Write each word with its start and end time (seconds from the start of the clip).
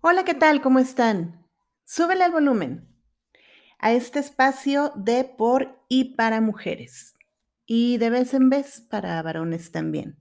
Hola, 0.00 0.24
¿qué 0.24 0.34
tal? 0.34 0.60
¿Cómo 0.60 0.78
están? 0.78 1.44
Súbele 1.84 2.24
el 2.24 2.30
volumen 2.30 2.86
a 3.80 3.90
este 3.90 4.20
espacio 4.20 4.92
de 4.94 5.24
por 5.24 5.84
y 5.88 6.14
para 6.14 6.40
mujeres 6.40 7.16
y 7.66 7.98
de 7.98 8.08
vez 8.08 8.32
en 8.32 8.48
vez 8.48 8.80
para 8.80 9.20
varones 9.22 9.72
también. 9.72 10.16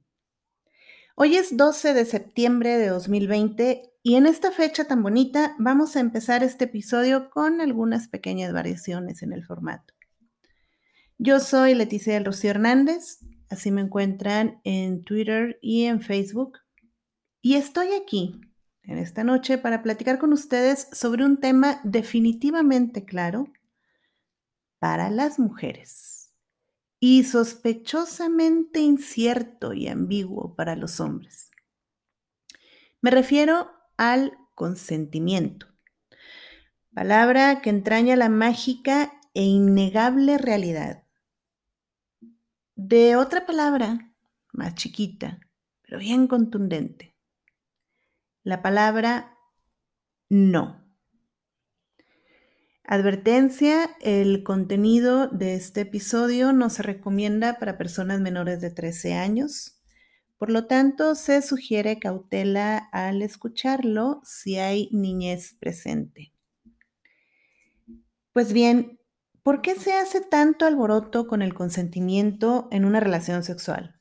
Hoy 1.13 1.36
es 1.36 1.58
12 1.58 1.94
de 1.94 2.05
septiembre 2.05 2.80
de 2.80 2.88
2020 2.88 3.94
y 4.02 4.16
en 4.16 4.26
esta 4.26 4.52
fecha 4.52 4.86
tan 4.86 5.03
bonita 5.03 5.55
vamos 5.59 5.95
a 5.95 6.00
empezar 6.00 6.41
este 6.41 6.66
episodio 6.66 7.30
con 7.30 7.62
algunas 7.62 8.08
pequeñas 8.08 8.52
variaciones 8.53 9.22
en 9.22 9.31
el 9.31 9.45
formato. 9.45 9.94
Yo 11.20 11.39
soy 11.39 11.75
Leticia 11.75 12.16
del 12.16 12.25
Rocío 12.25 12.50
Hernández, 12.50 13.20
así 13.48 13.70
me 13.70 13.81
encuentran 13.81 14.59
en 14.64 15.03
Twitter 15.03 15.59
y 15.62 15.84
en 15.84 16.02
Facebook. 16.02 16.58
Y 17.44 17.58
estoy 17.58 17.89
aquí 17.94 18.41
en 18.88 18.98
esta 18.98 19.23
noche 19.23 19.58
para 19.58 19.84
platicar 19.84 20.18
con 20.18 20.34
ustedes 20.34 20.88
sobre 20.94 21.26
un 21.26 21.40
tema 21.40 21.82
definitivamente 21.84 23.03
claro 23.03 23.52
para 24.80 25.09
las 25.09 25.39
mujeres 25.39 26.34
y 27.00 27.26
sospechosamente 27.26 28.80
incierto 28.80 29.73
y 29.73 29.88
ambiguo 29.88 30.56
para 30.56 30.76
los 30.76 31.00
hombres. 31.00 31.52
Me 33.02 33.11
refiero 33.11 33.70
al 33.98 34.38
consentimiento, 34.56 35.67
palabra 36.94 37.61
que 37.61 37.70
entraña 37.70 38.16
la 38.16 38.30
mágica 38.30 39.14
e 39.33 39.44
innegable 39.44 40.38
realidad 40.38 41.04
de 42.76 43.16
otra 43.16 43.45
palabra 43.45 44.14
más 44.54 44.76
chiquita, 44.76 45.39
pero 45.81 46.00
bien 46.00 46.28
contundente 46.28 47.06
la 48.48 48.62
palabra 48.62 49.38
no. 50.30 50.81
Advertencia, 52.86 53.89
el 54.00 54.42
contenido 54.44 55.28
de 55.28 55.56
este 55.56 55.81
episodio 55.81 56.54
no 56.54 56.70
se 56.70 56.81
recomienda 56.81 57.59
para 57.59 57.78
personas 57.78 58.22
menores 58.22 58.62
de 58.62 58.72
13 58.72 59.16
años. 59.16 59.81
Por 60.38 60.50
lo 60.50 60.66
tanto, 60.66 61.16
se 61.16 61.42
sugiere 61.42 62.00
cautela 62.00 62.78
al 62.94 63.22
escucharlo 63.22 64.22
si 64.23 64.56
hay 64.56 64.88
niñez 64.94 65.58
presente. 65.59 66.32
Pues 68.32 68.54
bien, 68.54 68.98
¿por 69.44 69.61
qué 69.61 69.76
se 69.76 69.92
hace 69.92 70.22
tanto 70.22 70.66
alboroto 70.66 71.28
con 71.28 71.42
el 71.42 71.54
consentimiento 71.54 72.70
en 72.72 72.86
una 72.86 73.02
relación 73.02 73.44
sexual? 73.44 74.00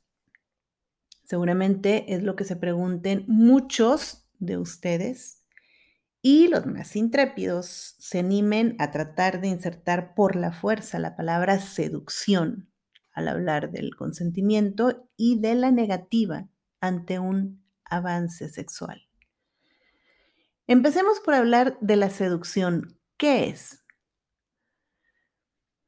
Seguramente 1.25 2.14
es 2.14 2.22
lo 2.22 2.36
que 2.36 2.44
se 2.44 2.55
pregunten 2.55 3.25
muchos 3.27 4.25
de 4.38 4.58
ustedes 4.58 5.42
y 6.22 6.48
los 6.48 6.66
más 6.66 6.96
intrépidos 6.96 7.94
se 7.98 8.18
animen 8.18 8.74
a 8.78 8.90
tratar 8.90 9.40
de 9.40 9.48
insertar 9.48 10.14
por 10.14 10.34
la 10.34 10.52
fuerza 10.52 10.98
la 10.98 11.14
palabra 11.14 11.60
seducción 11.60 12.68
al 13.12 13.28
hablar 13.28 13.70
del 13.70 13.94
consentimiento 13.94 15.08
y 15.16 15.41
de 15.41 15.54
la 15.54 15.70
negativa 15.70 16.48
ante 16.80 17.19
un 17.19 17.64
avance 17.84 18.48
sexual. 18.48 19.06
Empecemos 20.66 21.20
por 21.20 21.34
hablar 21.34 21.78
de 21.80 21.94
la 21.94 22.10
seducción. 22.10 22.98
¿Qué 23.16 23.48
es? 23.48 23.84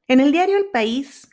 En 0.07 0.21
el 0.21 0.31
diario 0.31 0.57
El 0.57 0.71
País, 0.71 1.29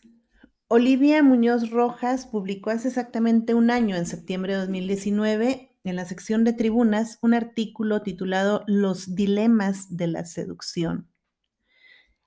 Olivia 0.68 1.22
Muñoz 1.22 1.70
Rojas 1.70 2.26
publicó 2.26 2.70
hace 2.70 2.88
exactamente 2.88 3.54
un 3.54 3.70
año, 3.70 3.94
en 3.94 4.04
septiembre 4.04 4.54
de 4.54 4.58
2019, 4.58 5.75
en 5.86 5.96
la 5.96 6.04
sección 6.04 6.44
de 6.44 6.52
tribunas 6.52 7.18
un 7.22 7.32
artículo 7.32 8.02
titulado 8.02 8.64
Los 8.66 9.14
dilemas 9.14 9.96
de 9.96 10.08
la 10.08 10.24
seducción. 10.24 11.08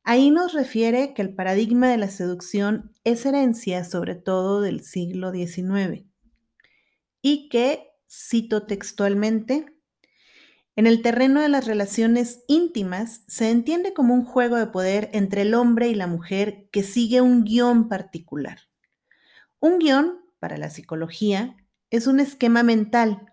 Ahí 0.03 0.31
nos 0.31 0.53
refiere 0.53 1.13
que 1.13 1.21
el 1.21 1.35
paradigma 1.35 1.89
de 1.89 1.97
la 1.97 2.09
seducción 2.09 2.93
es 3.03 3.25
herencia 3.25 3.83
sobre 3.83 4.15
todo 4.15 4.61
del 4.61 4.81
siglo 4.81 5.31
XIX 5.31 6.05
y 7.21 7.49
que, 7.49 7.91
cito 8.09 8.65
textualmente, 8.65 9.65
en 10.77 10.87
el 10.87 11.01
terreno 11.01 11.41
de 11.41 11.49
las 11.49 11.67
relaciones 11.67 12.45
íntimas 12.47 13.23
se 13.27 13.51
entiende 13.51 13.93
como 13.93 14.13
un 14.13 14.23
juego 14.23 14.55
de 14.55 14.67
poder 14.67 15.09
entre 15.11 15.41
el 15.41 15.53
hombre 15.53 15.89
y 15.89 15.95
la 15.95 16.07
mujer 16.07 16.69
que 16.71 16.83
sigue 16.83 17.19
un 17.19 17.43
guion 17.43 17.89
particular. 17.89 18.59
Un 19.59 19.79
guion, 19.79 20.21
para 20.39 20.57
la 20.57 20.69
psicología, 20.69 21.57
es 21.89 22.07
un 22.07 22.21
esquema 22.21 22.63
mental 22.63 23.28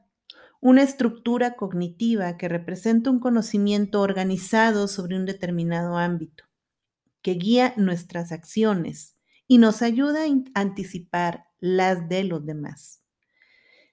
una 0.67 0.83
estructura 0.83 1.55
cognitiva 1.55 2.37
que 2.37 2.49
representa 2.49 3.09
un 3.09 3.21
conocimiento 3.21 4.01
organizado 4.01 4.89
sobre 4.89 5.15
un 5.15 5.25
determinado 5.25 5.97
ámbito, 5.97 6.43
que 7.23 7.35
guía 7.35 7.73
nuestras 7.77 8.33
acciones 8.33 9.17
y 9.47 9.59
nos 9.59 9.81
ayuda 9.81 10.25
a 10.25 10.61
anticipar 10.61 11.45
las 11.61 12.09
de 12.09 12.25
los 12.25 12.45
demás. 12.45 13.05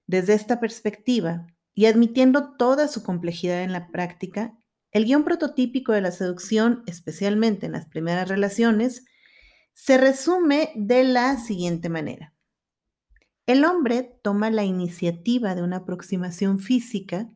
Desde 0.08 0.34
esta 0.34 0.60
perspectiva, 0.60 1.46
y 1.76 1.86
admitiendo 1.86 2.56
toda 2.58 2.88
su 2.88 3.04
complejidad 3.04 3.62
en 3.62 3.72
la 3.72 3.90
práctica, 3.90 4.58
el 4.90 5.06
guion 5.06 5.24
prototípico 5.24 5.92
de 5.92 6.02
la 6.02 6.12
seducción, 6.12 6.82
especialmente 6.88 7.68
en 7.68 7.74
las 7.74 7.86
primeras 7.86 8.28
relaciones, 8.28 9.06
se 9.74 10.00
resume 10.00 10.72
de 10.76 11.04
la 11.04 11.38
siguiente 11.38 11.90
manera. 11.90 12.33
El 13.46 13.66
hombre 13.66 14.20
toma 14.22 14.50
la 14.50 14.64
iniciativa 14.64 15.54
de 15.54 15.64
una 15.64 15.78
aproximación 15.78 16.60
física 16.60 17.30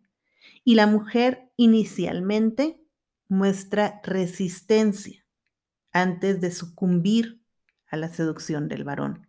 y 0.63 0.75
la 0.75 0.88
mujer 0.88 1.51
inicialmente 1.57 2.81
muestra 3.28 4.00
resistencia 4.03 5.25
antes 5.91 6.40
de 6.40 6.51
sucumbir 6.51 7.41
a 7.88 7.97
la 7.97 8.07
seducción 8.09 8.69
del 8.69 8.85
varón. 8.85 9.28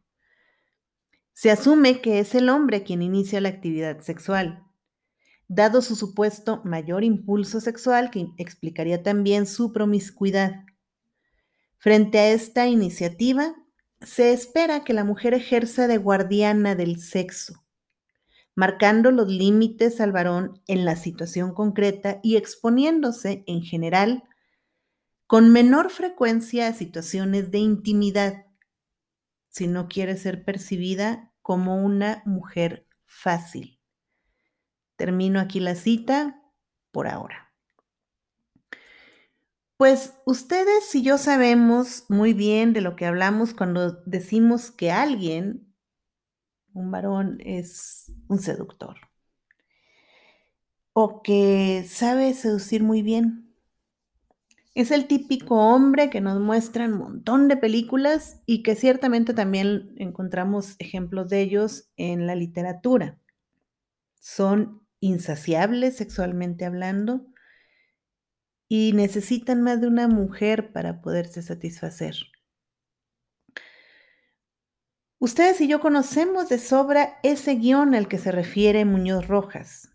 Se 1.32 1.50
asume 1.50 2.00
que 2.00 2.20
es 2.20 2.34
el 2.34 2.48
hombre 2.48 2.84
quien 2.84 3.02
inicia 3.02 3.40
la 3.40 3.48
actividad 3.48 4.00
sexual, 4.00 4.64
dado 5.48 5.82
su 5.82 5.96
supuesto 5.96 6.62
mayor 6.64 7.02
impulso 7.02 7.60
sexual 7.60 8.10
que 8.10 8.28
explicaría 8.36 9.02
también 9.02 9.46
su 9.46 9.72
promiscuidad. 9.72 10.64
Frente 11.78 12.18
a 12.18 12.30
esta 12.30 12.66
iniciativa, 12.66 13.54
se 14.00 14.32
espera 14.32 14.84
que 14.84 14.92
la 14.92 15.04
mujer 15.04 15.34
ejerza 15.34 15.88
de 15.88 15.98
guardiana 15.98 16.74
del 16.74 17.00
sexo, 17.00 17.64
marcando 18.54 19.10
los 19.10 19.28
límites 19.28 20.00
al 20.00 20.12
varón 20.12 20.62
en 20.66 20.84
la 20.84 20.96
situación 20.96 21.52
concreta 21.52 22.20
y 22.22 22.36
exponiéndose 22.36 23.44
en 23.46 23.62
general 23.62 24.24
con 25.26 25.52
menor 25.52 25.90
frecuencia 25.90 26.68
a 26.68 26.72
situaciones 26.72 27.50
de 27.50 27.58
intimidad, 27.58 28.46
si 29.50 29.66
no 29.66 29.88
quiere 29.88 30.16
ser 30.16 30.44
percibida 30.44 31.32
como 31.42 31.84
una 31.84 32.22
mujer 32.24 32.86
fácil. 33.04 33.78
Termino 34.96 35.38
aquí 35.38 35.60
la 35.60 35.74
cita 35.74 36.40
por 36.90 37.08
ahora. 37.08 37.47
Pues 39.78 40.14
ustedes 40.26 40.92
y 40.96 41.04
yo 41.04 41.18
sabemos 41.18 42.04
muy 42.08 42.34
bien 42.34 42.72
de 42.72 42.80
lo 42.80 42.96
que 42.96 43.06
hablamos 43.06 43.54
cuando 43.54 43.92
decimos 44.06 44.72
que 44.72 44.90
alguien, 44.90 45.72
un 46.72 46.90
varón, 46.90 47.38
es 47.44 48.10
un 48.26 48.40
seductor. 48.40 48.96
O 50.94 51.22
que 51.22 51.86
sabe 51.88 52.34
seducir 52.34 52.82
muy 52.82 53.02
bien. 53.02 53.54
Es 54.74 54.90
el 54.90 55.06
típico 55.06 55.54
hombre 55.54 56.10
que 56.10 56.20
nos 56.20 56.40
muestra 56.40 56.86
un 56.86 56.94
montón 56.94 57.46
de 57.46 57.56
películas 57.56 58.42
y 58.46 58.64
que 58.64 58.74
ciertamente 58.74 59.32
también 59.32 59.94
encontramos 59.98 60.74
ejemplos 60.80 61.28
de 61.28 61.40
ellos 61.40 61.88
en 61.96 62.26
la 62.26 62.34
literatura. 62.34 63.16
Son 64.18 64.82
insaciables 64.98 65.96
sexualmente 65.96 66.64
hablando, 66.64 67.27
y 68.68 68.92
necesitan 68.92 69.62
más 69.62 69.80
de 69.80 69.88
una 69.88 70.08
mujer 70.08 70.72
para 70.72 71.00
poderse 71.00 71.42
satisfacer. 71.42 72.14
Ustedes 75.18 75.60
y 75.60 75.68
yo 75.68 75.80
conocemos 75.80 76.48
de 76.48 76.58
sobra 76.58 77.18
ese 77.22 77.56
guion 77.56 77.94
al 77.94 78.06
que 78.06 78.18
se 78.18 78.30
refiere 78.30 78.84
Muñoz 78.84 79.26
Rojas. 79.26 79.90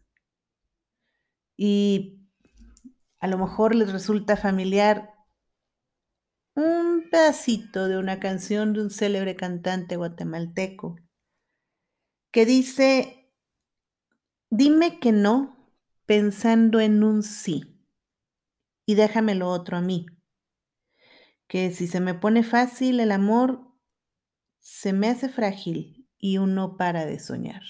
y 1.55 2.19
a 3.19 3.27
lo 3.27 3.37
mejor 3.37 3.73
les 3.73 3.93
resulta 3.93 4.35
familiar 4.35 5.13
un 6.55 7.07
pedacito 7.09 7.87
de 7.87 7.97
una 7.97 8.19
canción 8.19 8.73
de 8.73 8.81
un 8.81 8.89
célebre 8.89 9.35
cantante 9.37 9.95
guatemalteco 9.95 10.97
que 12.31 12.45
dice, 12.45 13.31
dime 14.49 14.99
que 14.99 15.11
no 15.13 15.71
pensando 16.05 16.81
en 16.81 17.03
un 17.03 17.23
sí 17.23 17.72
y 18.85 18.95
déjame 18.95 19.35
lo 19.35 19.49
otro 19.49 19.77
a 19.77 19.81
mí, 19.81 20.05
que 21.47 21.71
si 21.71 21.87
se 21.87 21.99
me 21.99 22.13
pone 22.13 22.43
fácil 22.43 22.99
el 22.99 23.11
amor, 23.11 23.67
se 24.59 24.93
me 24.93 25.09
hace 25.09 25.29
frágil 25.29 26.07
y 26.17 26.37
uno 26.37 26.77
para 26.77 27.05
de 27.05 27.19
soñar. 27.19 27.63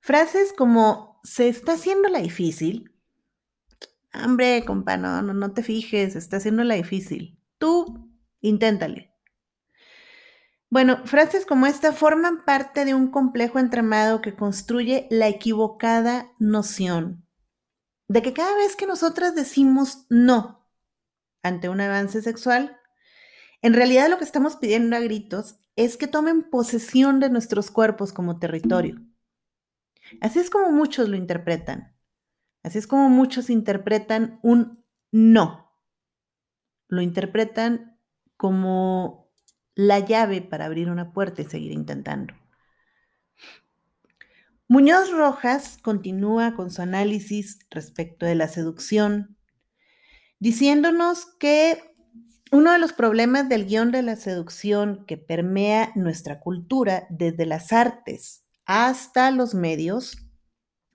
Frases 0.00 0.52
como 0.52 1.20
se 1.22 1.48
está 1.48 1.72
haciendo 1.72 2.08
la 2.08 2.20
difícil. 2.20 2.94
Hombre, 4.14 4.64
compa, 4.64 4.96
no, 4.96 5.20
no, 5.22 5.34
no 5.34 5.52
te 5.52 5.62
fijes, 5.62 6.14
se 6.14 6.18
está 6.18 6.38
haciendo 6.38 6.64
la 6.64 6.74
difícil. 6.74 7.38
Tú, 7.58 8.10
inténtale. 8.40 9.12
Bueno, 10.70 11.06
frases 11.06 11.46
como 11.46 11.66
esta 11.66 11.92
forman 11.92 12.44
parte 12.44 12.84
de 12.84 12.94
un 12.94 13.10
complejo 13.10 13.58
entramado 13.58 14.20
que 14.20 14.34
construye 14.34 15.06
la 15.10 15.28
equivocada 15.28 16.30
noción 16.38 17.27
de 18.08 18.22
que 18.22 18.32
cada 18.32 18.54
vez 18.56 18.74
que 18.74 18.86
nosotras 18.86 19.34
decimos 19.34 20.06
no 20.08 20.66
ante 21.42 21.68
un 21.68 21.80
avance 21.80 22.22
sexual, 22.22 22.78
en 23.62 23.74
realidad 23.74 24.08
lo 24.08 24.18
que 24.18 24.24
estamos 24.24 24.56
pidiendo 24.56 24.96
a 24.96 25.00
gritos 25.00 25.60
es 25.76 25.96
que 25.96 26.06
tomen 26.06 26.50
posesión 26.50 27.20
de 27.20 27.30
nuestros 27.30 27.70
cuerpos 27.70 28.12
como 28.12 28.38
territorio. 28.38 29.00
Así 30.20 30.38
es 30.38 30.50
como 30.50 30.70
muchos 30.70 31.08
lo 31.08 31.16
interpretan. 31.16 31.94
Así 32.62 32.78
es 32.78 32.86
como 32.86 33.08
muchos 33.08 33.50
interpretan 33.50 34.40
un 34.42 34.84
no. 35.12 35.72
Lo 36.88 37.02
interpretan 37.02 37.98
como 38.36 39.30
la 39.74 40.00
llave 40.00 40.42
para 40.42 40.64
abrir 40.64 40.90
una 40.90 41.12
puerta 41.12 41.42
y 41.42 41.44
seguir 41.44 41.72
intentando. 41.72 42.34
Muñoz 44.70 45.10
Rojas 45.12 45.78
continúa 45.80 46.54
con 46.54 46.70
su 46.70 46.82
análisis 46.82 47.58
respecto 47.70 48.26
de 48.26 48.34
la 48.34 48.48
seducción, 48.48 49.38
diciéndonos 50.40 51.24
que 51.40 51.96
uno 52.52 52.72
de 52.72 52.78
los 52.78 52.92
problemas 52.92 53.48
del 53.48 53.64
guion 53.64 53.92
de 53.92 54.02
la 54.02 54.16
seducción 54.16 55.06
que 55.06 55.16
permea 55.16 55.90
nuestra 55.94 56.40
cultura 56.40 57.06
desde 57.08 57.46
las 57.46 57.72
artes 57.72 58.44
hasta 58.66 59.30
los 59.30 59.54
medios 59.54 60.18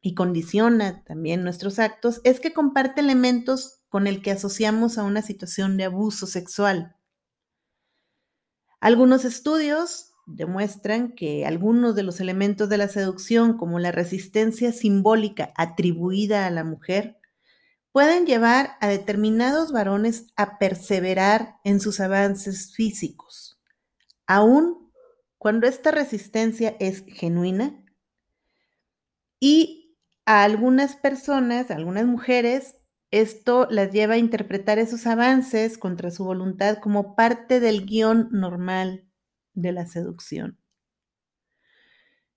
y 0.01 0.13
condiciona 0.13 1.03
también 1.03 1.43
nuestros 1.43 1.79
actos 1.79 2.21
es 2.23 2.39
que 2.39 2.53
comparte 2.53 3.01
elementos 3.01 3.81
con 3.89 4.05
el 4.05 4.21
que 4.21 4.29
asociamos 4.29 4.99
a 4.99 5.03
una 5.03 5.23
situación 5.23 5.77
de 5.77 5.85
abuso 5.85 6.27
sexual. 6.27 6.95
Algunos 8.79 9.25
estudios 9.25 10.12
demuestran 10.25 11.13
que 11.13 11.45
algunos 11.45 11.95
de 11.95 12.03
los 12.03 12.19
elementos 12.19 12.69
de 12.69 12.77
la 12.77 12.87
seducción, 12.87 13.57
como 13.57 13.79
la 13.79 13.91
resistencia 13.91 14.71
simbólica 14.71 15.53
atribuida 15.55 16.45
a 16.45 16.51
la 16.51 16.63
mujer, 16.63 17.17
pueden 17.91 18.25
llevar 18.25 18.71
a 18.81 18.87
determinados 18.87 19.71
varones 19.71 20.27
a 20.35 20.57
perseverar 20.57 21.55
en 21.63 21.79
sus 21.79 21.99
avances 21.99 22.73
físicos, 22.73 23.61
aún 24.25 24.91
cuando 25.37 25.67
esta 25.67 25.91
resistencia 25.91 26.75
es 26.79 27.03
genuina 27.05 27.83
y 29.39 29.97
a 30.25 30.43
algunas 30.43 30.95
personas, 30.95 31.69
a 31.69 31.75
algunas 31.75 32.05
mujeres, 32.05 32.77
esto 33.11 33.67
las 33.69 33.91
lleva 33.91 34.15
a 34.15 34.17
interpretar 34.17 34.79
esos 34.79 35.05
avances 35.05 35.77
contra 35.77 36.09
su 36.11 36.23
voluntad 36.23 36.77
como 36.79 37.15
parte 37.15 37.59
del 37.59 37.85
guion 37.85 38.29
normal 38.31 39.05
de 39.53 39.71
la 39.71 39.85
seducción. 39.85 40.59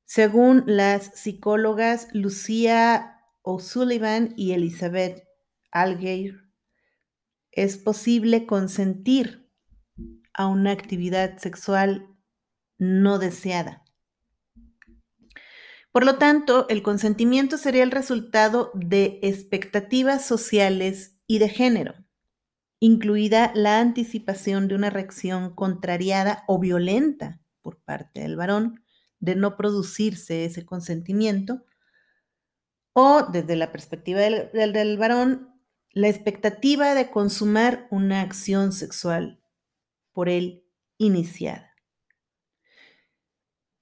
Según 0.04 0.62
las 0.66 1.10
psicólogas 1.14 2.08
Lucía 2.12 3.20
O'Sullivan 3.42 4.34
y 4.36 4.52
Elizabeth 4.52 5.26
Algeir, 5.72 6.46
es 7.50 7.76
posible 7.76 8.46
consentir 8.46 9.50
a 10.32 10.46
una 10.46 10.70
actividad 10.70 11.38
sexual 11.38 12.06
no 12.78 13.18
deseada. 13.18 13.84
Por 15.90 16.04
lo 16.04 16.18
tanto, 16.18 16.68
el 16.68 16.82
consentimiento 16.82 17.56
sería 17.56 17.82
el 17.82 17.90
resultado 17.90 18.70
de 18.74 19.18
expectativas 19.22 20.26
sociales 20.26 21.16
y 21.26 21.38
de 21.38 21.48
género, 21.48 21.94
incluida 22.80 23.52
la 23.54 23.80
anticipación 23.80 24.68
de 24.68 24.74
una 24.74 24.90
reacción 24.90 25.54
contrariada 25.54 26.44
o 26.46 26.58
violenta 26.58 27.40
por 27.62 27.80
parte 27.80 28.20
del 28.20 28.36
varón 28.36 28.82
de 29.18 29.34
no 29.34 29.56
producirse 29.56 30.44
ese 30.44 30.64
consentimiento, 30.64 31.64
o 32.92 33.26
desde 33.30 33.56
la 33.56 33.72
perspectiva 33.72 34.20
del, 34.20 34.98
varón, 34.98 35.60
la 35.90 36.08
expectativa 36.08 36.94
de 36.94 37.10
consumar 37.10 37.88
una 37.90 38.22
acción 38.22 38.72
sexual 38.72 39.42
por 40.12 40.28
él 40.28 40.64
iniciada. 40.96 41.74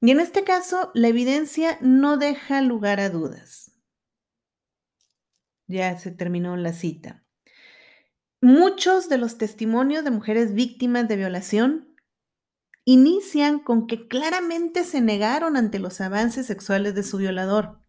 Y 0.01 0.11
en 0.11 0.21
este 0.21 0.45
caso, 0.45 0.91
la 0.95 1.09
evidencia 1.09 1.79
no 1.81 2.17
deja 2.17 2.61
lugar 2.61 3.01
a 3.01 3.09
dudas. 3.09 3.73
Ya 5.67 5.97
se 5.99 6.11
terminó 6.11 6.57
la 6.57 6.73
cita. 6.73 7.24
Muchos 8.45 9.09
de 9.09 9.17
los 9.17 9.39
testimonios 9.39 10.05
de 10.05 10.11
mujeres 10.11 10.53
víctimas 10.53 11.09
de 11.09 11.17
violación 11.17 11.97
inician 12.85 13.59
con 13.59 13.87
que 13.87 14.07
claramente 14.07 14.85
se 14.85 15.01
negaron 15.01 15.57
ante 15.57 15.79
los 15.79 16.03
avances 16.03 16.45
sexuales 16.45 16.95
de 16.95 17.05
su 17.05 17.17
violador, 17.17 17.81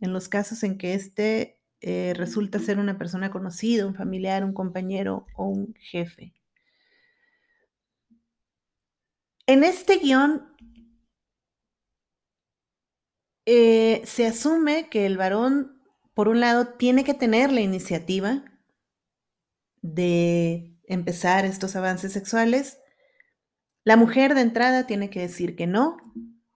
en 0.00 0.12
los 0.12 0.28
casos 0.28 0.62
en 0.62 0.78
que 0.78 0.94
éste 0.94 1.60
eh, 1.80 2.14
resulta 2.14 2.60
ser 2.60 2.78
una 2.78 2.96
persona 2.96 3.32
conocida, 3.32 3.88
un 3.88 3.96
familiar, 3.96 4.44
un 4.44 4.52
compañero 4.52 5.26
o 5.34 5.48
un 5.48 5.74
jefe. 5.74 6.32
En 9.48 9.64
este 9.64 9.96
guion 9.96 10.46
eh, 13.46 14.02
se 14.04 14.28
asume 14.28 14.88
que 14.90 15.06
el 15.06 15.16
varón, 15.16 15.82
por 16.14 16.28
un 16.28 16.38
lado, 16.38 16.68
tiene 16.74 17.02
que 17.02 17.14
tener 17.14 17.50
la 17.50 17.62
iniciativa 17.62 18.44
de 19.94 20.78
empezar 20.86 21.44
estos 21.44 21.76
avances 21.76 22.12
sexuales. 22.12 22.78
La 23.84 23.96
mujer 23.96 24.34
de 24.34 24.42
entrada 24.42 24.86
tiene 24.86 25.10
que 25.10 25.20
decir 25.20 25.56
que 25.56 25.66
no, 25.66 25.96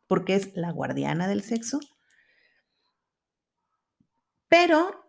porque 0.06 0.34
es 0.34 0.56
la 0.56 0.70
guardiana 0.70 1.28
del 1.28 1.42
sexo. 1.42 1.80
Pero 4.48 5.06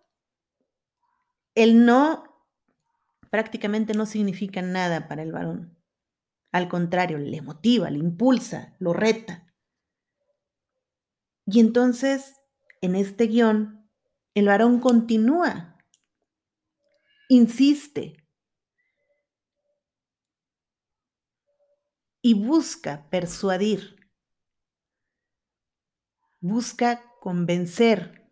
el 1.56 1.86
no 1.86 2.24
prácticamente 3.30 3.94
no 3.94 4.06
significa 4.06 4.62
nada 4.62 5.08
para 5.08 5.24
el 5.24 5.32
varón. 5.32 5.78
Al 6.52 6.70
contrario, 6.70 7.18
le 7.18 7.42
motiva, 7.42 7.90
le 7.90 7.98
impulsa, 7.98 8.76
lo 8.80 8.94
reta. 8.94 9.52
Y 11.46 11.60
entonces, 11.60 12.36
en 12.82 12.96
este 12.96 13.26
guion, 13.26 13.90
el 14.36 14.46
varón 14.46 14.80
continúa, 14.80 15.73
insiste 17.30 18.16
y 22.22 22.34
busca 22.34 23.10
persuadir, 23.10 23.98
busca 26.40 27.04
convencer. 27.20 28.24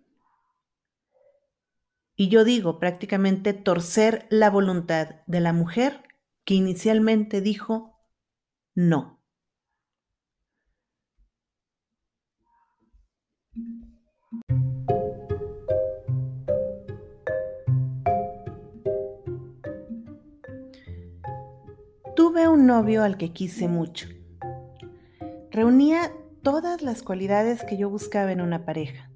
Y 2.15 2.29
yo 2.29 2.43
digo 2.43 2.79
prácticamente 2.79 3.53
torcer 3.53 4.27
la 4.29 4.49
voluntad 4.49 5.21
de 5.27 5.39
la 5.39 5.53
mujer 5.53 6.03
que 6.45 6.53
inicialmente 6.53 7.41
dijo 7.41 7.99
no. 8.75 9.20
Un 22.49 22.65
novio 22.65 23.03
al 23.03 23.17
que 23.17 23.31
quise 23.31 23.67
mucho. 23.67 24.07
Reunía 25.51 26.11
todas 26.41 26.81
las 26.81 27.03
cualidades 27.03 27.63
que 27.63 27.77
yo 27.77 27.89
buscaba 27.89 28.31
en 28.31 28.41
una 28.41 28.65
pareja. 28.65 29.09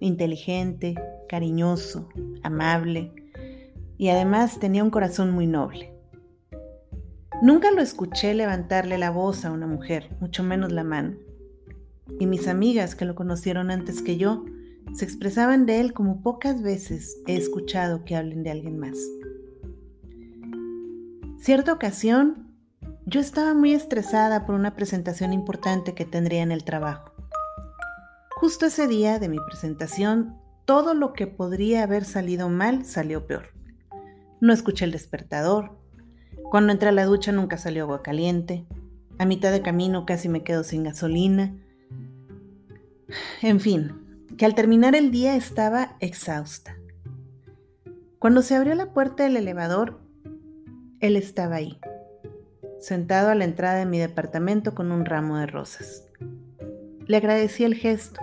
Inteligente, 0.00 0.94
cariñoso, 1.28 2.08
amable 2.42 3.12
y 3.98 4.08
además 4.08 4.58
tenía 4.58 4.84
un 4.84 4.90
corazón 4.90 5.30
muy 5.30 5.46
noble. 5.46 5.92
Nunca 7.42 7.70
lo 7.70 7.82
escuché 7.82 8.34
levantarle 8.34 8.98
la 8.98 9.10
voz 9.10 9.44
a 9.44 9.50
una 9.50 9.66
mujer, 9.66 10.10
mucho 10.20 10.42
menos 10.42 10.72
la 10.72 10.84
mano 10.84 11.16
y 12.18 12.26
mis 12.26 12.48
amigas 12.48 12.94
que 12.94 13.04
lo 13.04 13.14
conocieron 13.14 13.70
antes 13.70 14.02
que 14.02 14.16
yo 14.16 14.44
se 14.94 15.04
expresaban 15.04 15.66
de 15.66 15.80
él 15.80 15.92
como 15.92 16.22
pocas 16.22 16.62
veces 16.62 17.16
he 17.26 17.36
escuchado 17.36 18.04
que 18.04 18.16
hablen 18.16 18.42
de 18.42 18.50
alguien 18.50 18.78
más. 18.78 18.98
Cierta 21.38 21.72
ocasión, 21.72 22.49
yo 23.06 23.20
estaba 23.20 23.54
muy 23.54 23.72
estresada 23.72 24.46
por 24.46 24.54
una 24.54 24.74
presentación 24.74 25.32
importante 25.32 25.94
que 25.94 26.04
tendría 26.04 26.42
en 26.42 26.52
el 26.52 26.64
trabajo. 26.64 27.12
Justo 28.36 28.66
ese 28.66 28.86
día 28.86 29.18
de 29.18 29.28
mi 29.28 29.38
presentación, 29.46 30.36
todo 30.64 30.94
lo 30.94 31.12
que 31.12 31.26
podría 31.26 31.82
haber 31.82 32.04
salido 32.04 32.48
mal 32.48 32.84
salió 32.84 33.26
peor. 33.26 33.48
No 34.40 34.52
escuché 34.52 34.84
el 34.84 34.92
despertador. 34.92 35.76
Cuando 36.50 36.72
entré 36.72 36.88
a 36.88 36.92
la 36.92 37.04
ducha 37.04 37.32
nunca 37.32 37.58
salió 37.58 37.84
agua 37.84 38.02
caliente. 38.02 38.66
A 39.18 39.26
mitad 39.26 39.52
de 39.52 39.62
camino 39.62 40.06
casi 40.06 40.28
me 40.28 40.42
quedo 40.42 40.64
sin 40.64 40.84
gasolina. 40.84 41.54
En 43.42 43.60
fin, 43.60 44.26
que 44.38 44.46
al 44.46 44.54
terminar 44.54 44.94
el 44.94 45.10
día 45.10 45.36
estaba 45.36 45.96
exhausta. 46.00 46.76
Cuando 48.18 48.42
se 48.42 48.54
abrió 48.54 48.74
la 48.74 48.92
puerta 48.92 49.24
del 49.24 49.36
elevador, 49.36 50.00
él 51.00 51.16
estaba 51.16 51.56
ahí, 51.56 51.78
sentado 52.80 53.28
a 53.28 53.34
la 53.34 53.44
entrada 53.44 53.78
de 53.78 53.86
mi 53.86 53.98
departamento 53.98 54.74
con 54.74 54.90
un 54.90 55.04
ramo 55.04 55.36
de 55.36 55.46
rosas. 55.46 56.04
Le 57.06 57.16
agradecí 57.16 57.64
el 57.64 57.74
gesto, 57.74 58.20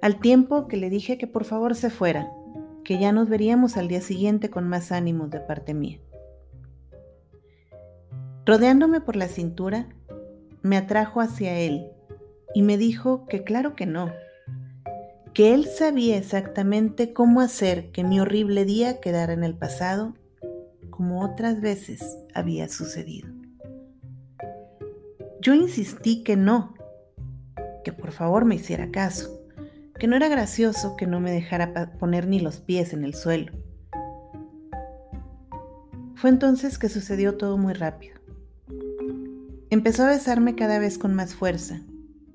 al 0.00 0.20
tiempo 0.20 0.68
que 0.68 0.76
le 0.76 0.90
dije 0.90 1.18
que 1.18 1.26
por 1.26 1.44
favor 1.44 1.74
se 1.74 1.90
fuera, 1.90 2.30
que 2.84 2.98
ya 2.98 3.12
nos 3.12 3.28
veríamos 3.28 3.76
al 3.76 3.88
día 3.88 4.00
siguiente 4.00 4.48
con 4.48 4.68
más 4.68 4.92
ánimos 4.92 5.30
de 5.30 5.40
parte 5.40 5.74
mía. 5.74 5.98
Rodeándome 8.46 9.00
por 9.00 9.16
la 9.16 9.28
cintura, 9.28 9.88
me 10.62 10.76
atrajo 10.76 11.20
hacia 11.20 11.58
él 11.58 11.90
y 12.54 12.62
me 12.62 12.78
dijo 12.78 13.26
que 13.26 13.44
claro 13.44 13.74
que 13.74 13.86
no, 13.86 14.12
que 15.34 15.52
él 15.52 15.66
sabía 15.66 16.16
exactamente 16.16 17.12
cómo 17.12 17.40
hacer 17.40 17.90
que 17.90 18.04
mi 18.04 18.20
horrible 18.20 18.64
día 18.64 19.00
quedara 19.00 19.32
en 19.32 19.44
el 19.44 19.54
pasado, 19.54 20.14
como 20.90 21.22
otras 21.22 21.60
veces 21.60 22.18
había 22.34 22.68
sucedido. 22.68 23.37
Yo 25.40 25.54
insistí 25.54 26.24
que 26.24 26.36
no, 26.36 26.74
que 27.84 27.92
por 27.92 28.10
favor 28.10 28.44
me 28.44 28.56
hiciera 28.56 28.90
caso, 28.90 29.40
que 29.98 30.08
no 30.08 30.16
era 30.16 30.28
gracioso 30.28 30.96
que 30.96 31.06
no 31.06 31.20
me 31.20 31.30
dejara 31.30 31.92
poner 31.98 32.26
ni 32.26 32.40
los 32.40 32.58
pies 32.58 32.92
en 32.92 33.04
el 33.04 33.14
suelo. 33.14 33.52
Fue 36.16 36.30
entonces 36.30 36.78
que 36.78 36.88
sucedió 36.88 37.36
todo 37.36 37.56
muy 37.56 37.72
rápido. 37.72 38.18
Empezó 39.70 40.04
a 40.04 40.08
besarme 40.08 40.56
cada 40.56 40.80
vez 40.80 40.98
con 40.98 41.14
más 41.14 41.34
fuerza, 41.34 41.82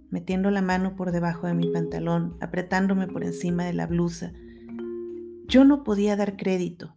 metiendo 0.10 0.50
la 0.51 0.62
mano 0.62 0.95
por 0.95 1.12
debajo 1.12 1.48
de 1.48 1.55
mi 1.55 1.67
pantalón, 1.72 2.38
apretándome 2.39 3.07
por 3.07 3.25
encima 3.25 3.65
de 3.65 3.74
la 3.74 3.88
blusa. 3.88 4.31
Yo 5.48 5.65
no 5.65 5.83
podía 5.83 6.15
dar 6.15 6.38
crédito 6.38 6.95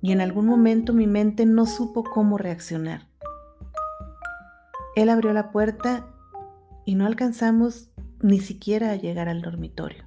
y 0.00 0.12
en 0.12 0.22
algún 0.22 0.46
momento 0.46 0.94
mi 0.94 1.06
mente 1.06 1.44
no 1.44 1.66
supo 1.66 2.04
cómo 2.04 2.38
reaccionar. 2.38 3.09
Él 4.96 5.08
abrió 5.08 5.32
la 5.32 5.50
puerta 5.50 6.06
y 6.84 6.94
no 6.94 7.06
alcanzamos 7.06 7.90
ni 8.20 8.40
siquiera 8.40 8.90
a 8.90 8.96
llegar 8.96 9.28
al 9.28 9.42
dormitorio. 9.42 10.04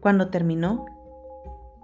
Cuando 0.00 0.30
terminó, 0.30 0.86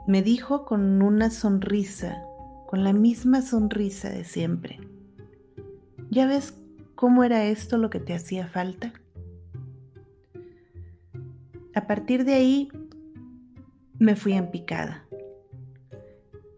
me 0.06 0.22
dijo 0.22 0.64
con 0.64 1.02
una 1.02 1.30
sonrisa, 1.30 2.22
con 2.66 2.84
la 2.84 2.92
misma 2.92 3.42
sonrisa 3.42 4.08
de 4.08 4.24
siempre. 4.24 4.80
¿Ya 6.10 6.26
ves 6.26 6.54
¿Cómo 6.96 7.24
era 7.24 7.44
esto 7.44 7.76
lo 7.76 7.90
que 7.90 8.00
te 8.00 8.14
hacía 8.14 8.46
falta? 8.46 8.94
A 11.74 11.86
partir 11.86 12.24
de 12.24 12.32
ahí 12.32 12.68
me 13.98 14.16
fui 14.16 14.32
en 14.32 14.50
picada. 14.50 15.04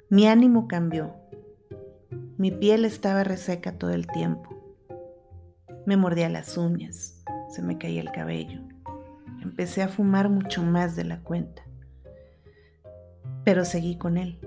Mi 0.09 0.29
ánimo 0.29 0.69
cambió. 0.69 1.13
Mi 2.39 2.51
piel 2.51 2.85
estaba 2.85 3.25
reseca 3.25 3.73
todo 3.73 3.91
el 3.91 4.07
tiempo. 4.07 4.49
Me 5.87 5.97
mordía 5.97 6.29
las 6.29 6.57
uñas, 6.57 7.25
se 7.51 7.63
me 7.63 7.79
caía 7.79 8.01
el 8.01 8.13
cabello. 8.13 8.61
Empecé 9.43 9.83
a 9.83 9.89
fumar 9.89 10.29
mucho 10.29 10.63
más 10.63 10.97
de 10.97 11.05
la 11.05 11.21
cuenta. 11.21 11.63
Pero 13.45 13.65
seguí 13.65 13.99
con 13.99 14.17
él. 14.17 14.39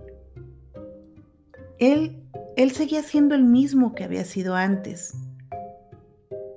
Él, 1.80 2.24
él 2.56 2.72
seguía 2.72 3.04
siendo 3.04 3.36
el 3.36 3.44
mismo 3.44 3.94
que 3.94 4.06
había 4.06 4.24
sido 4.24 4.56
antes 4.56 5.14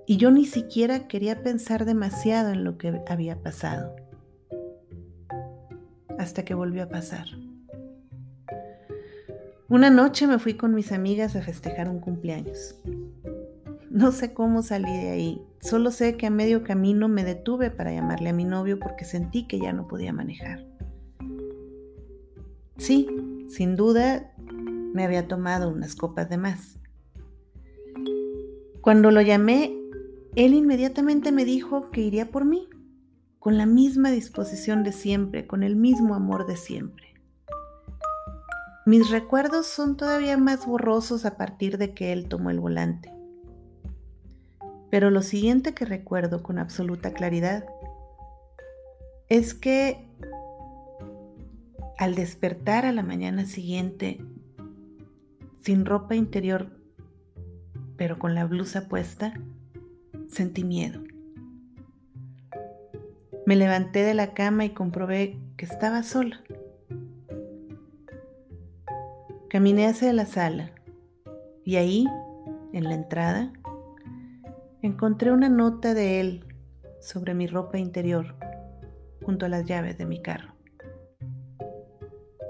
y 0.07 0.19
yo 0.19 0.31
ni 0.31 0.45
siquiera 0.45 1.09
quería 1.09 1.43
pensar 1.43 1.85
demasiado 1.85 2.50
en 2.50 2.64
lo 2.64 2.76
que 2.76 3.03
había 3.09 3.43
pasado. 3.43 3.97
Hasta 6.19 6.45
que 6.45 6.55
volvió 6.55 6.85
a 6.85 6.88
pasar. 6.88 7.26
Una 9.75 9.90
noche 9.90 10.28
me 10.28 10.38
fui 10.38 10.54
con 10.54 10.73
mis 10.73 10.93
amigas 10.93 11.35
a 11.35 11.43
festejar 11.43 11.88
un 11.88 11.99
cumpleaños. 11.99 12.76
No 13.90 14.12
sé 14.12 14.33
cómo 14.33 14.62
salí 14.62 14.88
de 14.88 15.11
ahí, 15.11 15.43
solo 15.61 15.90
sé 15.90 16.16
que 16.16 16.28
a 16.28 16.31
medio 16.31 16.62
camino 16.62 17.09
me 17.09 17.25
detuve 17.25 17.73
para 17.73 17.93
llamarle 17.93 18.28
a 18.28 18.33
mi 18.33 18.45
novio 18.45 18.78
porque 18.78 19.04
sentí 19.04 19.49
que 19.49 19.59
ya 19.59 19.73
no 19.73 19.88
podía 19.88 20.12
manejar. 20.12 20.64
Sí, 22.78 23.09
sin 23.49 23.75
duda 23.75 24.33
me 24.93 25.02
había 25.02 25.26
tomado 25.26 25.71
unas 25.71 25.97
copas 25.97 26.31
de 26.31 26.37
más. 26.37 26.78
Cuando 28.81 29.11
lo 29.11 29.23
llamé, 29.23 29.76
él 30.37 30.54
inmediatamente 30.54 31.33
me 31.33 31.45
dijo 31.45 31.90
que 31.90 32.00
iría 32.00 32.31
por 32.31 32.45
mí, 32.45 32.69
con 33.40 33.59
la 33.59 33.66
misma 33.66 34.12
disposición 34.12 34.85
de 34.85 34.93
siempre, 34.93 35.49
con 35.49 35.64
el 35.64 35.75
mismo 35.75 36.14
amor 36.14 36.47
de 36.47 36.54
siempre. 36.54 37.13
Mis 38.87 39.11
recuerdos 39.11 39.67
son 39.67 39.97
todavía 39.97 40.37
más 40.37 40.67
borrosos 40.67 41.25
a 41.25 41.37
partir 41.37 41.79
de 41.79 41.95
que 41.95 42.12
él 42.12 42.29
tomó 42.29 42.50
el 42.50 42.61
volante. 42.61 43.11
Pero 44.91 45.11
lo 45.11 45.23
siguiente 45.23 45.73
que 45.73 45.87
recuerdo 45.87 46.43
con 46.43 46.59
absoluta 46.59 47.14
claridad 47.14 47.64
es 49.29 49.55
que 49.55 50.07
al 51.97 52.14
despertar 52.14 52.85
a 52.85 52.93
la 52.93 53.03
mañana 53.03 53.47
siguiente, 53.47 54.23
sin 55.62 55.87
ropa 55.87 56.14
interior, 56.14 56.79
pero 57.97 58.19
con 58.19 58.35
la 58.35 58.45
blusa 58.45 58.88
puesta, 58.88 59.33
sentí 60.29 60.62
miedo. 60.62 61.03
Me 63.47 63.57
levanté 63.57 64.03
de 64.03 64.14
la 64.14 64.35
cama 64.35 64.64
y 64.64 64.71
comprobé 64.71 65.38
que 65.57 65.64
estaba 65.64 66.03
sola. 66.03 66.43
Caminé 69.54 69.87
hacia 69.87 70.12
la 70.12 70.26
sala 70.26 70.73
y 71.62 71.76
ahí, 71.76 72.06
en 72.73 72.82
la 72.82 72.94
entrada, 72.94 73.52
encontré 74.82 75.30
una 75.30 75.49
nota 75.49 75.94
de 75.94 76.18
él 76.18 76.44
sobre 77.00 77.34
mi 77.34 77.46
ropa 77.46 77.78
interior 77.78 78.34
junto 79.23 79.46
a 79.46 79.49
las 79.49 79.64
llaves 79.64 79.96
de 79.96 80.06
mi 80.06 80.20
carro. 80.20 80.54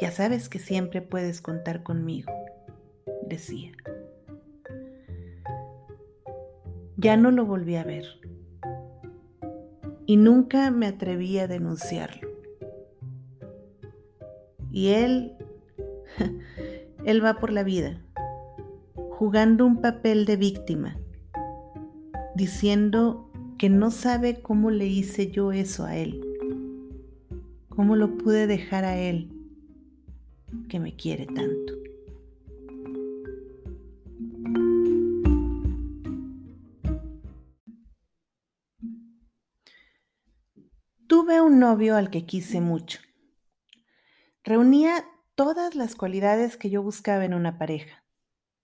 Ya 0.01 0.11
sabes 0.13 0.49
que 0.49 0.59
siempre 0.59 1.03
puedes 1.03 1.43
contar 1.43 1.83
conmigo, 1.83 2.33
decía. 3.29 3.73
Ya 6.97 7.19
no 7.19 7.31
lo 7.31 7.45
volví 7.45 7.77
a 7.77 7.85
ver. 7.85 8.07
Y 10.07 10.17
nunca 10.17 10.71
me 10.71 10.87
atreví 10.87 11.39
a 11.39 11.49
denunciarlo. 11.49 12.31
Y 14.71 14.89
él, 14.89 15.37
él 17.05 17.25
va 17.25 17.39
por 17.39 17.53
la 17.53 17.63
vida, 17.63 18.01
jugando 19.11 19.67
un 19.67 19.81
papel 19.81 20.25
de 20.25 20.37
víctima, 20.37 20.99
diciendo 22.35 23.31
que 23.59 23.69
no 23.69 23.91
sabe 23.91 24.41
cómo 24.41 24.71
le 24.71 24.87
hice 24.87 25.31
yo 25.31 25.53
eso 25.53 25.85
a 25.85 25.97
él, 25.97 26.21
cómo 27.69 27.97
lo 27.97 28.17
pude 28.17 28.47
dejar 28.47 28.85
a 28.85 28.97
él, 28.97 29.31
que 30.69 30.81
me 30.81 30.97
quiere 30.97 31.27
tanto. 31.27 31.75
Tuve 41.07 41.41
un 41.41 41.61
novio 41.61 41.97
al 41.97 42.11
que 42.11 42.25
quise 42.25 42.61
mucho. 42.61 42.99
Reunía 44.43 45.05
todas 45.35 45.75
las 45.75 45.95
cualidades 45.95 46.57
que 46.57 46.71
yo 46.71 46.83
buscaba 46.83 47.25
en 47.25 47.35
una 47.35 47.59
pareja. 47.59 48.05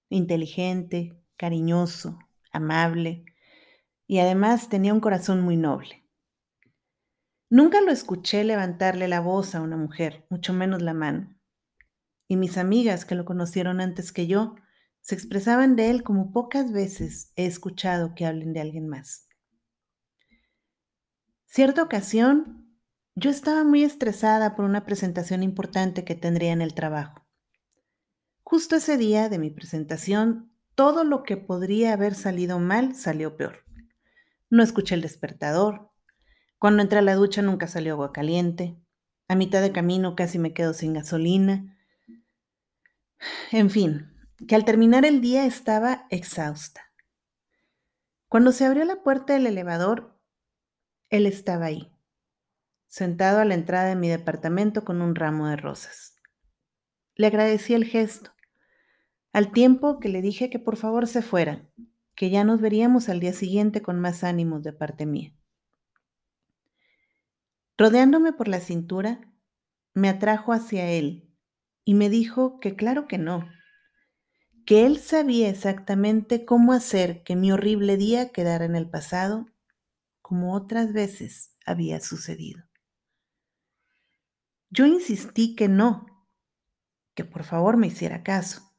Inteligente, 0.09 1.21
cariñoso, 1.37 2.19
amable 2.53 3.25
y 4.07 4.19
además 4.19 4.69
tenía 4.69 4.93
un 4.93 5.01
corazón 5.01 5.41
muy 5.41 5.57
noble. 5.57 6.05
Nunca 7.49 7.81
lo 7.81 7.91
escuché 7.91 8.45
levantarle 8.45 9.09
la 9.09 9.21
voz 9.21 9.55
a 9.55 9.61
una 9.61 9.77
mujer, 9.77 10.27
mucho 10.31 10.53
menos 10.53 10.83
la 10.83 10.95
mano. 10.95 11.37
Y 12.29 12.37
mis 12.37 12.59
amigas 12.59 13.05
que 13.05 13.17
lo 13.17 13.25
conocieron 13.25 13.81
antes 13.81 14.13
que 14.13 14.27
yo 14.27 14.55
se 15.01 15.15
expresaban 15.15 15.77
de 15.77 15.91
él 15.91 16.03
como 16.03 16.33
pocas 16.33 16.73
veces 16.73 17.33
he 17.37 17.47
escuchado 17.47 18.15
que 18.15 18.27
hablen 18.27 18.53
de 18.53 18.61
alguien 18.61 18.87
más. 18.87 19.27
Cierta 21.47 21.83
ocasión, 21.83 22.70
Yo 23.15 23.31
estaba 23.31 23.65
muy 23.65 23.83
estresada 23.83 24.55
por 24.55 24.65
una 24.65 24.85
presentación 24.85 25.43
importante 25.43 26.05
que 26.05 26.15
tendría 26.15 26.53
en 26.53 26.63
el 26.63 26.75
trabajo. 26.75 27.27
Justo 28.43 28.77
ese 28.77 28.97
día 28.97 29.29
de 29.29 29.39
mi 29.39 29.51
presentación, 29.51 30.53
todo 30.75 31.05
lo 31.05 31.23
que 31.23 31.37
podría 31.37 31.93
haber 31.93 32.15
salido 32.15 32.59
mal 32.59 32.95
salió 32.95 33.37
peor. 33.37 33.65
No 34.49 34.63
escuché 34.63 34.95
el 34.95 35.03
despertador. 35.03 35.91
Cuando 36.59 36.83
entré 36.83 36.99
a 36.99 37.03
la 37.03 37.15
ducha 37.15 37.43
nunca 37.43 37.67
salió 37.69 37.95
agua 37.95 38.13
caliente. 38.13 38.77
A 39.29 39.35
mitad 39.35 39.61
de 39.61 39.73
camino 39.73 40.17
casi 40.17 40.39
me 40.39 40.53
quedo 40.53 40.73
sin 40.73 40.93
gasolina. 40.93 41.77
En 43.53 43.71
fin, 43.71 44.13
que 44.49 44.55
al 44.55 44.65
terminar 44.65 45.05
el 45.05 45.21
día 45.21 45.47
estaba 45.47 46.07
exhausta. 46.11 46.93
Cuando 48.29 48.53
se 48.53 48.65
abrió 48.65 48.85
la 48.85 49.03
puerta 49.03 49.33
del 49.33 49.47
elevador, 49.47 50.19
él 51.09 51.27
estaba 51.27 51.67
ahí, 51.67 51.93
sentado 52.91 53.39
a 53.39 53.45
la 53.45 53.55
entrada 53.55 53.89
de 53.89 53.95
mi 53.95 54.09
departamento 54.09 54.85
con 54.85 55.01
un 55.01 55.15
ramo 55.15 55.47
de 55.47 55.57
rosas. 55.57 56.17
Le 57.15 57.29
agradecí 57.29 57.73
el 57.73 57.85
gesto, 57.85 58.33
al 59.33 59.53
tiempo 59.53 60.01
que 60.01 60.09
le 60.09 60.21
dije 60.21 60.51
que 60.51 60.59
por 60.59 60.77
favor 60.77 61.07
se 61.07 61.23
fuera, 61.23 61.71
que 62.17 62.31
ya 62.31 62.43
nos 62.43 62.61
veríamos 62.61 63.09
al 63.09 63.21
día 63.21 63.33
siguiente 63.33 63.81
con 63.81 64.01
más 64.01 64.25
ánimos 64.25 64.65
de 64.65 64.73
parte 64.73 65.07
mía. 65.07 65.33
Rodeándome 67.79 68.33
por 68.33 68.49
la 68.49 68.59
cintura, 68.59 69.21
me 69.95 70.09
atrajo 70.09 70.53
hacia 70.53 70.91
él 70.91 71.33
y 71.85 71.95
me 71.95 72.11
dijo 72.11 72.59
que 72.59 72.75
claro 72.75 73.07
que 73.07 73.19
no, 73.19 73.49
que 74.67 74.85
él 74.85 74.99
sabía 74.99 75.49
exactamente 75.49 76.45
cómo 76.45 76.73
hacer 76.73 77.23
que 77.23 77.37
mi 77.37 77.53
horrible 77.53 77.97
día 77.97 78.33
quedara 78.33 78.65
en 78.65 78.75
el 78.75 78.91
pasado, 78.91 79.47
como 80.23 80.55
otras 80.55 80.93
veces 80.93 81.57
había 81.65 82.01
sucedido. 82.01 82.70
Yo 84.71 84.87
insistí 84.87 85.57
que 85.57 85.67
no, 85.67 86.07
que 87.17 87.25
por 87.25 87.43
favor 87.43 87.77
me 87.77 87.89
hiciera 87.89 88.23
caso, 88.23 88.73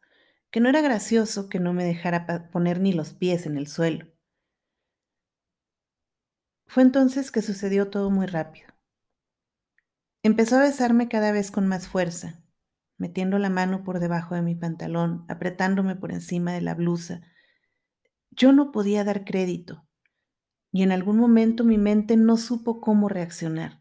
que 0.50 0.62
no 0.62 0.70
era 0.70 0.80
gracioso 0.82 1.50
que 1.50 1.60
no 1.60 1.74
me 1.74 1.84
dejara 1.84 2.50
poner 2.50 2.80
ni 2.80 2.94
los 2.94 3.14
pies 3.14 3.46
en 3.46 3.58
el 3.58 3.68
suelo. 3.68 4.08
Fue 6.66 6.84
entonces 6.84 7.30
que 7.30 7.42
sucedió 7.42 7.90
todo 7.90 8.10
muy 8.10 8.26
rápido. 8.26 8.70
Empezó 10.24 10.56
a 10.56 10.62
besarme 10.62 11.10
cada 11.10 11.34
vez 11.34 11.52
con 11.52 11.68
más 11.68 11.90
fuerza, 11.90 12.42
metiendo 12.98 13.38
la 13.38 13.50
mano 13.50 13.84
por 13.84 14.00
debajo 14.00 14.36
de 14.36 14.44
mi 14.44 14.56
pantalón, 14.56 15.26
apretándome 15.28 15.98
por 15.98 16.14
encima 16.14 16.54
de 16.54 16.62
la 16.62 16.74
blusa. 16.74 17.22
Yo 18.30 18.54
no 18.54 18.72
podía 18.72 19.04
dar 19.04 19.26
crédito, 19.26 19.86
y 20.72 20.84
en 20.84 20.94
algún 20.94 21.18
momento 21.18 21.66
mi 21.66 21.78
mente 21.78 22.16
no 22.16 22.38
supo 22.38 22.80
cómo 22.80 23.10
reaccionar. 23.10 23.81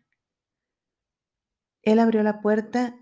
Él 1.83 1.99
abrió 1.99 2.23
la 2.23 2.41
puerta 2.41 2.99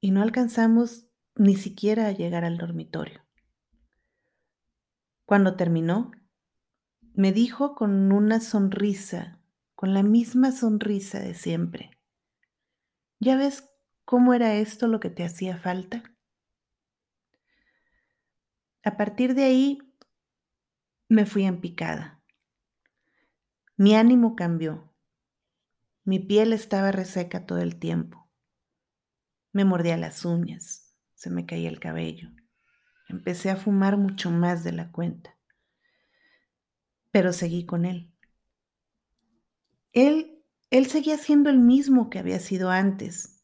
y 0.00 0.10
no 0.10 0.22
alcanzamos 0.22 1.06
ni 1.34 1.56
siquiera 1.56 2.06
a 2.06 2.12
llegar 2.12 2.44
al 2.44 2.58
dormitorio. 2.58 3.24
Cuando 5.24 5.56
terminó, 5.56 6.12
me 7.14 7.32
dijo 7.32 7.74
con 7.74 8.12
una 8.12 8.40
sonrisa, 8.40 9.40
con 9.74 9.92
la 9.94 10.02
misma 10.02 10.52
sonrisa 10.52 11.18
de 11.18 11.34
siempre, 11.34 11.90
¿ya 13.18 13.36
ves 13.36 13.64
¿Cómo 14.06 14.34
era 14.34 14.54
esto 14.54 14.86
lo 14.86 15.00
que 15.00 15.10
te 15.10 15.24
hacía 15.24 15.58
falta? 15.58 16.04
A 18.84 18.96
partir 18.96 19.34
de 19.34 19.42
ahí 19.42 19.78
me 21.08 21.26
fui 21.26 21.44
en 21.44 21.60
picada. 21.60 22.22
Mi 23.76 23.96
ánimo 23.96 24.36
cambió. 24.36 24.85
Mi 26.06 26.18
piel 26.18 26.54
estaba 26.54 26.92
reseca 26.92 27.44
todo 27.44 27.58
el 27.58 27.78
tiempo. 27.78 28.26
Me 29.52 29.66
mordía 29.66 29.98
las 29.98 30.24
uñas, 30.24 30.96
se 31.14 31.28
me 31.28 31.44
caía 31.44 31.68
el 31.68 31.80
cabello. 31.80 32.30
Empecé 33.08 33.50
a 33.50 33.56
fumar 33.56 33.98
mucho 33.98 34.30
más 34.30 34.64
de 34.64 34.72
la 34.72 34.90
cuenta. 34.90 35.36
Pero 37.10 37.34
seguí 37.34 37.66
con 37.66 37.84
él. 37.84 38.10
Él, 39.92 40.42
él 40.70 40.86
seguía 40.86 41.18
siendo 41.18 41.50
el 41.50 41.58
mismo 41.58 42.08
que 42.08 42.20
había 42.20 42.38
sido 42.40 42.70
antes 42.70 43.36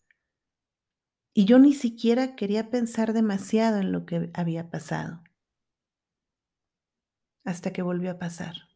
y 1.34 1.46
yo 1.46 1.58
ni 1.58 1.72
siquiera 1.72 2.36
quería 2.36 2.70
pensar 2.70 3.12
demasiado 3.12 3.78
en 3.78 3.90
lo 3.90 4.04
que 4.04 4.30
había 4.34 4.70
pasado. 4.70 5.22
Hasta 7.44 7.72
que 7.72 7.82
volvió 7.82 8.12
a 8.12 8.18
pasar. 8.18 8.71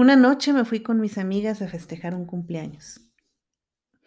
Una 0.00 0.16
noche 0.16 0.54
me 0.54 0.64
fui 0.64 0.80
con 0.80 0.98
mis 0.98 1.18
amigas 1.18 1.60
a 1.60 1.68
festejar 1.68 2.14
un 2.14 2.24
cumpleaños. 2.24 3.02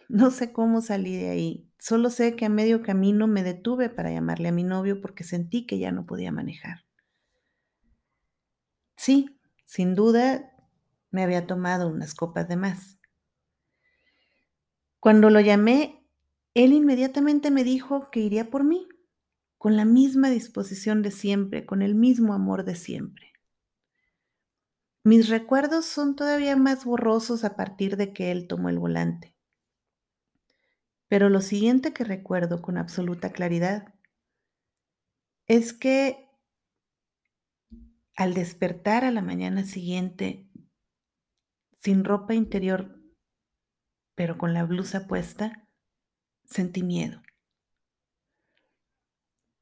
No 0.10 0.32
sé 0.32 0.52
cómo 0.52 0.82
salí 0.82 1.16
de 1.16 1.30
ahí, 1.30 1.70
solo 1.78 2.10
sé 2.10 2.36
que 2.36 2.46
a 2.46 2.50
medio 2.50 2.82
camino 2.82 3.28
me 3.28 3.44
detuve 3.44 3.90
para 3.90 4.12
llamarle 4.12 4.48
a 4.48 4.52
mi 4.52 4.64
novio 4.64 5.02
porque 5.02 5.24
sentí 5.24 5.68
que 5.68 5.78
ya 5.78 5.92
no 5.92 6.08
podía 6.08 6.32
manejar. 6.32 6.80
Sí, 8.98 9.38
sin 9.66 9.94
duda 9.94 10.52
me 11.12 11.22
había 11.22 11.46
tomado 11.46 11.90
unas 11.90 12.16
copas 12.16 12.48
de 12.48 12.56
más. 12.56 12.98
Cuando 15.00 15.30
lo 15.30 15.42
llamé, 15.42 16.04
él 16.56 16.74
inmediatamente 16.74 17.52
me 17.52 17.64
dijo 17.64 18.10
que 18.10 18.20
iría 18.20 18.50
por 18.50 18.64
mí, 18.64 18.88
con 19.60 19.78
la 19.78 19.86
misma 19.86 20.32
disposición 20.32 21.04
de 21.04 21.12
siempre, 21.12 21.68
con 21.68 21.84
el 21.84 21.94
mismo 21.94 22.34
amor 22.34 22.64
de 22.64 22.74
siempre. 22.74 23.33
Mis 25.06 25.28
recuerdos 25.28 25.86
son 25.86 26.16
todavía 26.16 26.56
más 26.56 26.86
borrosos 26.86 27.44
a 27.44 27.58
partir 27.58 27.98
de 27.98 28.14
que 28.14 28.32
él 28.32 28.48
tomó 28.48 28.70
el 28.70 28.80
volante. 28.80 29.36
Pero 31.10 31.30
lo 31.30 31.42
siguiente 31.42 31.92
que 31.92 32.06
recuerdo 32.06 32.62
con 32.62 32.78
absoluta 32.78 33.34
claridad 33.34 33.94
es 35.48 35.74
que 35.74 36.30
al 38.16 38.34
despertar 38.34 39.04
a 39.04 39.12
la 39.12 39.22
mañana 39.22 39.66
siguiente, 39.66 40.48
sin 41.82 42.06
ropa 42.06 42.34
interior, 42.34 42.98
pero 44.16 44.38
con 44.38 44.54
la 44.54 44.64
blusa 44.64 45.06
puesta, 45.06 45.68
sentí 46.46 46.82
miedo. 46.82 47.22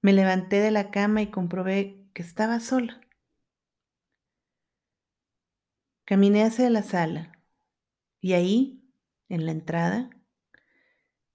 Me 0.03 0.13
levanté 0.13 0.59
de 0.59 0.69
la 0.69 0.91
cama 0.91 1.23
y 1.23 1.31
comprobé 1.31 2.07
que 2.13 2.21
estaba 2.21 2.59
sola. 2.59 3.00
Caminé 6.11 6.43
hacia 6.43 6.69
la 6.69 6.83
sala 6.83 7.31
y 8.19 8.33
ahí, 8.33 8.83
en 9.29 9.45
la 9.45 9.53
entrada, 9.53 10.09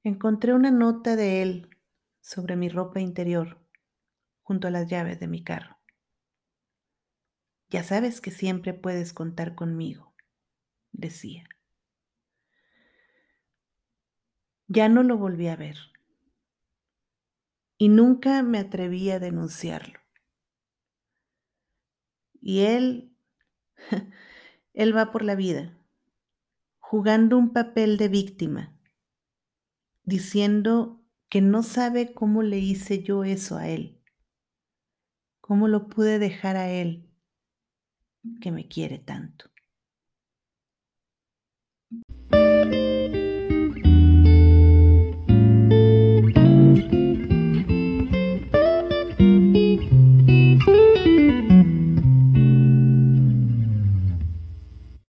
encontré 0.02 0.52
una 0.52 0.70
nota 0.70 1.16
de 1.16 1.40
él 1.40 1.70
sobre 2.20 2.56
mi 2.56 2.68
ropa 2.68 3.00
interior 3.00 3.66
junto 4.42 4.68
a 4.68 4.70
las 4.70 4.86
llaves 4.86 5.18
de 5.18 5.28
mi 5.28 5.42
carro. 5.42 5.78
Ya 7.70 7.84
sabes 7.84 8.20
que 8.20 8.30
siempre 8.30 8.74
puedes 8.74 9.14
contar 9.14 9.54
conmigo, 9.54 10.14
decía. 10.92 11.48
Ya 14.66 14.90
no 14.90 15.02
lo 15.02 15.16
volví 15.16 15.48
a 15.48 15.56
ver. 15.56 15.78
Y 17.78 17.88
nunca 17.88 18.42
me 18.42 18.58
atreví 18.58 19.10
a 19.10 19.20
denunciarlo. 19.20 19.98
Y 22.42 22.60
él, 22.60 23.16
él 24.76 24.94
va 24.94 25.10
por 25.10 25.24
la 25.24 25.34
vida, 25.34 25.74
jugando 26.78 27.38
un 27.38 27.52
papel 27.52 27.96
de 27.96 28.08
víctima, 28.08 28.78
diciendo 30.04 31.02
que 31.30 31.40
no 31.40 31.62
sabe 31.62 32.12
cómo 32.12 32.42
le 32.42 32.58
hice 32.58 33.02
yo 33.02 33.24
eso 33.24 33.56
a 33.56 33.68
él, 33.68 33.98
cómo 35.40 35.66
lo 35.66 35.88
pude 35.88 36.18
dejar 36.18 36.56
a 36.56 36.70
él, 36.70 37.10
que 38.40 38.52
me 38.52 38.68
quiere 38.68 38.98
tanto. 38.98 39.50